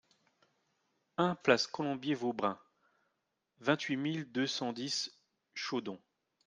[1.19, 2.57] un place Colombier Vaubrun,
[3.59, 5.15] vingt-huit mille deux cent dix
[5.53, 6.01] Chaudon